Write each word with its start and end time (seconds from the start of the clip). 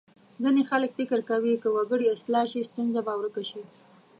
ځینې 0.43 0.61
خلک 0.69 0.91
فکر 0.99 1.19
کوي 1.29 1.53
که 1.61 1.69
وګړي 1.75 2.07
اصلاح 2.15 2.45
شي 2.51 2.61
ستونزه 2.69 2.99
به 3.05 3.13
ورکه 3.19 3.43
شي. 3.49 3.61